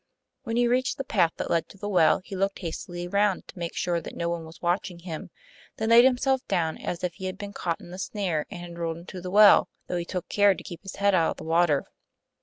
When 0.41 0.55
he 0.55 0.67
reached 0.67 0.97
the 0.97 1.03
path 1.03 1.33
that 1.37 1.51
led 1.51 1.69
to 1.69 1.77
the 1.77 1.87
well 1.87 2.21
he 2.25 2.35
looked 2.35 2.57
hastily 2.57 3.07
round 3.07 3.47
to 3.49 3.55
be 3.59 3.69
sure 3.71 4.01
that 4.01 4.15
no 4.15 4.29
one 4.29 4.45
was 4.45 4.59
watching 4.59 4.97
him, 4.97 5.29
then 5.77 5.89
laid 5.89 6.05
himself 6.05 6.41
down 6.47 6.79
as 6.79 7.03
if 7.03 7.13
he 7.13 7.25
had 7.25 7.37
been 7.37 7.53
caught 7.53 7.79
in 7.79 7.91
the 7.91 7.99
snare 7.99 8.47
and 8.49 8.61
had 8.61 8.79
rolled 8.79 8.97
into 8.97 9.21
the 9.21 9.29
well, 9.29 9.69
though 9.85 9.97
he 9.97 10.05
took 10.05 10.27
care 10.27 10.55
to 10.55 10.63
keep 10.63 10.81
his 10.81 10.95
head 10.95 11.13
out 11.13 11.29
of 11.29 11.37
the 11.37 11.43
water. 11.43 11.83